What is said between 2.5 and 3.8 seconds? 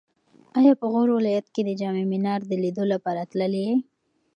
لیدو لپاره تللی یې؟